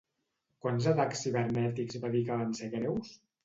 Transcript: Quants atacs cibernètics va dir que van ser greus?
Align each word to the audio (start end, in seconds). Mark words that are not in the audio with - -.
Quants 0.65 0.87
atacs 0.93 1.21
cibernètics 1.27 2.03
va 2.07 2.13
dir 2.19 2.25
que 2.33 2.41
van 2.43 2.59
ser 2.65 2.75
greus? 2.77 3.17